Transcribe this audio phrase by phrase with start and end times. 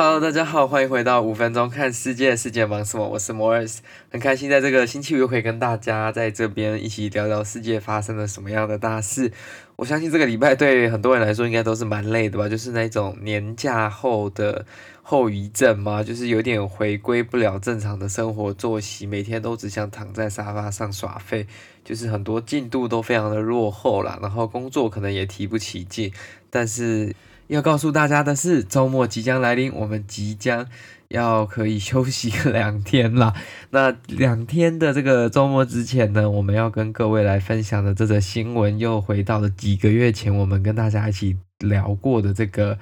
[0.00, 3.08] Hello，大家好，欢迎回到五分钟看世界，世界忙什么？
[3.08, 3.78] 我是 Morris，
[4.12, 9.32] 很开心在这个星期五又可以跟大家在这边一起聊聊世界发生了什么样的大事。
[9.74, 14.64] 我相信这个礼拜对很多人来说应该都是蛮累的吧，就是那种年假后的
[15.02, 21.44] 后遗症嘛，就是有点回归不了正常的生活作息，每天都只想躺在沙发上耍废，
[21.84, 26.12] 就是很多进度都非常的落后啦，然后工作可能也提不起劲，
[26.50, 27.16] 但是。
[27.48, 30.66] 要告诉大家的是，周末即将来临，我们即将
[31.08, 33.32] 要可以休息两天啦。
[33.70, 42.78] 那两天的这个周末之前呢，我们要跟各位来分享的这则新闻，又回到了几个月前我们跟大家一起聊过的这个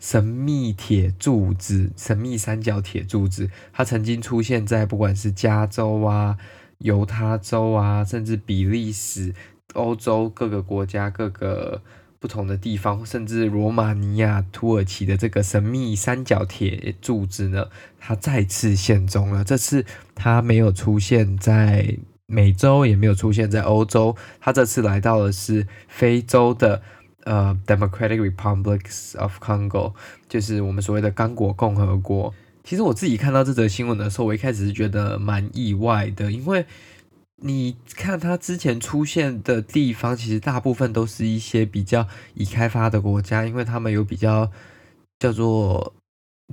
[0.00, 3.48] 神秘铁柱子、神秘三角铁柱子。
[3.72, 6.36] 它曾经出现在不管是加州啊、
[6.78, 9.32] 犹他州啊，甚至比利时、
[9.74, 11.80] 欧洲各个国家各个。
[12.20, 17.66] 不同的地方，甚至罗马尼亚、土耳其的这个神秘三角铁柱子呢，
[17.98, 19.44] 它再次现踪了。
[19.44, 19.84] 这次
[20.14, 26.82] 它没有出现在美洲，也没有出现在欧洲，它这次来到的是非洲的
[27.24, 29.94] 呃 Democratic Republics of Congo，
[30.28, 32.34] 就是我们所谓的刚果共和国。
[32.64, 36.66] 其实我自己看到这则新闻的时候，我一开始是觉得蛮意外的，因为。
[37.40, 44.50] 你看，它之前出现的地方，其实大部分都是一些比较已开发的国家，因为他们有比较
[45.20, 45.94] 叫做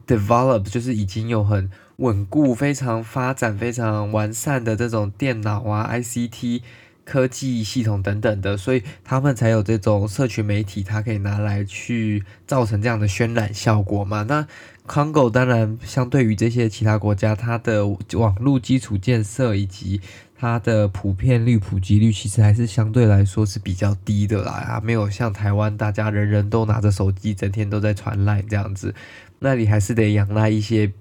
[0.05, 6.61] develop，就是已经有很稳固、非常发展、非常完善的这种电脑啊、ICT
[7.05, 14.23] 科技系统等等的，所以他们才有这种社群媒体，它可以拿来去造成这样的渲染效果嘛。
[14.23, 14.45] 那
[14.87, 20.01] Congo 当然相对于这些其他国家，它的网络基础建设以及
[20.37, 28.93] 它的普遍率、普及率其实还是相对来说是比较低的啦，啊，没有像台湾大家人人都拿着手机，整天都在传 LINE 这样子，
[29.39, 30.91] 那里还是得仰赖一些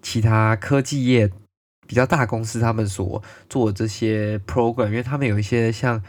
[0.00, 1.30] 其他科技业
[1.86, 6.02] 比较大公司他们所做的这些 program，因为他们有一些像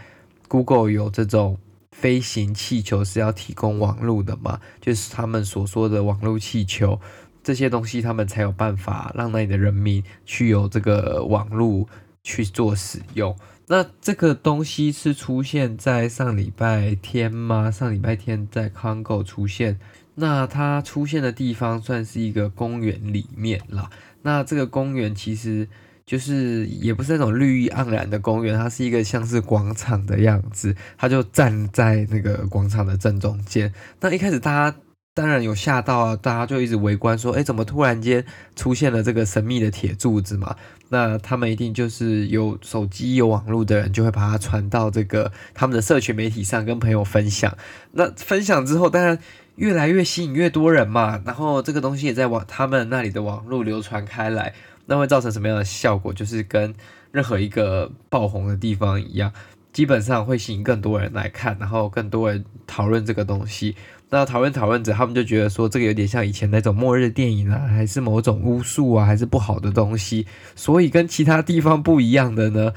[0.47, 1.57] Google 有这种
[1.91, 6.99] 飞行气球是要提供网络的嘛，就是他们所说的网络气球
[7.43, 11.87] 这些东西，他们才有办法让那里的人民去有这个网络。
[12.25, 13.35] 去做使用，
[13.67, 17.69] 那这个东西是出现在上礼拜天吗？
[17.69, 19.77] 上礼拜天在 Congo 出现，
[20.15, 23.89] 那它出现的地方算是一个公园里面啦。
[24.23, 25.67] 那这个公园其实
[26.05, 33.73] 就是也不是那种绿意盎然的公园，它是一个像是广场的样子，它就站在那个广场的正中间。
[34.01, 34.77] 那一开始大家
[35.15, 38.25] 当然有吓到啊，大家就一直围观说，诶，怎么突然间
[38.55, 40.55] 出现了这个神秘的铁柱子嘛？
[40.89, 47.55] 那他们一定就是有手机、有网络的人，就会把它传到这个他们的社群媒体上，跟朋友分享。
[47.91, 49.19] 那分享之后，当然
[49.57, 51.21] 越来越吸引越多人嘛。
[51.23, 54.55] 然后这个东西也在网他们那里的网络流传开来，
[54.87, 56.11] 那会造成什么样的效果？
[56.11, 56.73] 就是跟
[57.11, 59.31] 任何一个爆红的地方一样，
[59.71, 63.75] 基本上会吸引更多人来看，然后更多人讨论这个东西。
[64.13, 70.27] 那讨论讨论者，他们就觉得说，这个有点像以前那种末日电影啊，还是某种巫术啊，还是不好的东西。
[70.55, 72.73] 所以跟其他地方不一样的呢，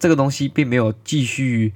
[0.00, 1.72] 这个东西并没有继续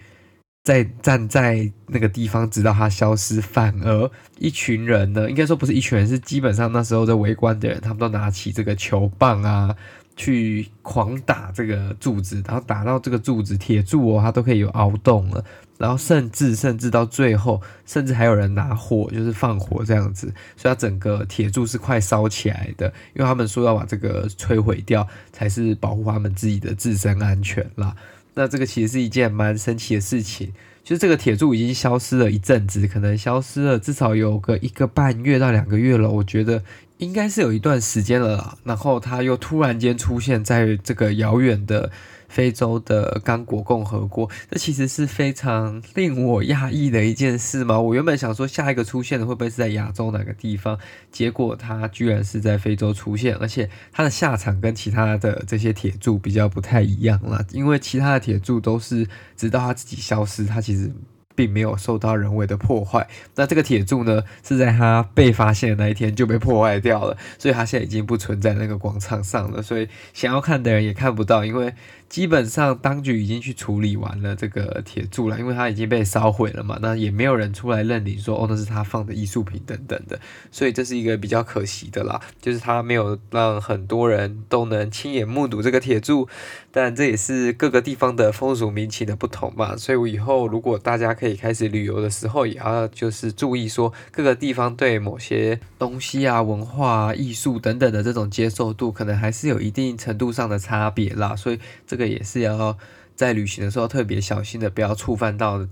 [0.64, 4.10] 在站在那个地方直到它消失，反而
[4.40, 9.76] 一群人呢，应该说不是一群人，是基本上那时候在围观的人，他们都拿起这个球棒啊。
[10.16, 15.44] 去狂打这个柱子，然后打到这个柱子铁柱哦，它都可以有凹洞了。
[15.76, 22.86] 然后甚至甚至到最后，甚至还有人拿火，就是放火这样子，所以它整个铁柱是快烧起来的。
[23.14, 27.96] 因为他们说要把这个摧毁掉，才是保护他们自己的自身安全啦。
[28.34, 30.52] 那这个其实是一件蛮神奇的事情，
[30.82, 36.62] 就是这个铁柱已经消失了一阵子，可能消失了至少有个一个半月到两个月了，我觉得。
[36.98, 41.90] 应该是有一段时间了啦，然后他又突然间出现在这个遥远的
[42.28, 47.78] 非洲的刚果共和国，这其实是非常令我讶异的一件事嘛。
[47.80, 50.78] 我原本想说下一个出现的会不会是在亚洲哪个地方，
[51.10, 59.06] 结果他居然是在非洲出现，而且他的下场跟其他的这些铁柱比较不太一样啦，因为其他的铁柱都是
[59.36, 60.92] 直到他自己消失，他其实。
[61.34, 63.08] 并没有受到人为的破坏。
[63.34, 69.62] 那这个铁柱呢，是在它被发现的那一天就被破坏掉了，所以它现在已经不存在那个广场上了。
[69.62, 71.74] 所以想要看的人也看不到，因为
[72.08, 76.78] 基本上当局已经去处理完了这个铁柱了，因为它已经被烧毁了嘛。
[76.80, 80.20] 那也没有人出来认领说哦，那是他放的艺术品等等的。
[80.50, 86.28] 所以这是一个比较可惜的啦，就是他没有让很多人都能亲眼目睹这个铁柱
[86.70, 102.76] 但这也是各个地方的风俗民情的不同嘛，所以我以后如果大家可可以开始旅游的时候，也要就是注意说各个地方对某些东西啊、文化、啊艺术等等的这种接受度，可能还是有一定程度上的差别啦，所以这个也是要
[103.16, 105.66] 在旅行的时候特别小心的，不要触犯到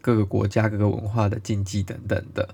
[0.00, 2.48] 各个国家、各个文化的禁忌等等的。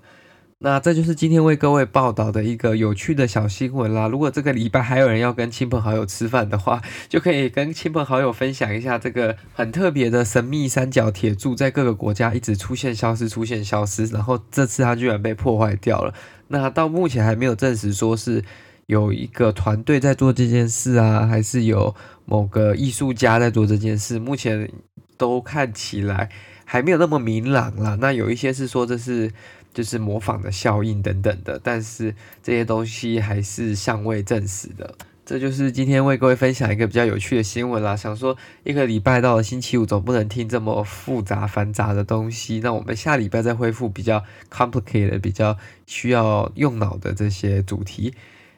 [0.62, 4.06] 那这就是今天为各位报道的一个有趣的小新闻啦。
[4.08, 16.12] 如果这个礼拜还有人要跟亲朋好友吃饭的话，就可以跟亲朋好友分享一下这个很特别的神秘三角铁柱，在各个国家一直出现、消失、出现、消失，然后这次它居然被破坏掉了。
[16.48, 18.44] 那到目前还没有证实说是
[18.84, 21.94] 有一个团队在做这件事啊，还是有
[22.26, 24.70] 某个艺术家在做这件事，目前
[25.16, 26.28] 都看起来
[26.66, 27.96] 还没有那么明朗啦。
[27.98, 29.32] 那有一些是说这是。
[29.72, 34.94] 就是模仿的效应等等的，但是这些东西还是尚未证实的。
[35.25, 37.94] 这就是今天为各位分享一个比较有趣的新闻啦。
[37.94, 42.58] 想说一个礼拜到了星期五，总不能听这么复杂繁杂的东西。
[42.64, 45.56] 那我们下礼拜再恢复比较 complicated、比较
[45.87, 48.12] 需要用脑的这些主题。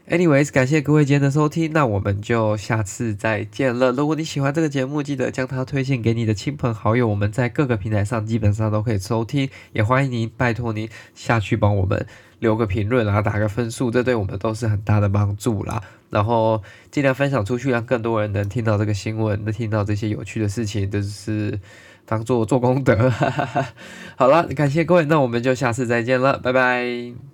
[0.08, 3.92] Anyways，感谢各位今天的收听，那我们就下次再见了。
[3.92, 7.06] 如果你喜欢这个节目，记得将它推荐给你的亲朋好友。
[7.06, 12.04] 我们在各个平台上基本上都可以收听，也欢迎您，拜托您下去帮我们
[12.40, 15.80] 留个评论，然后打个分数，这对我们都是很大的帮助啦。
[16.10, 16.60] 然后
[16.90, 21.58] 尽量分享出去，让更多人能听到这个新闻，能听到这些有趣的事情，就是
[22.04, 23.08] 当做做功德。
[24.18, 27.31] 好了，感谢各位，那我们就下次再见了，拜拜。